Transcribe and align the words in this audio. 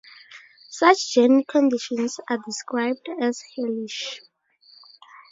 Such 0.71 1.13
journey 1.13 1.43
conditions 1.47 2.19
are 2.27 2.39
described 2.39 3.07
as 3.21 3.43
"hellish". 3.55 4.21